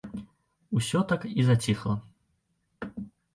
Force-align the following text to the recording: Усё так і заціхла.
Усё 0.79 1.01
так 1.11 1.25
і 1.41 1.45
заціхла. 1.51 1.95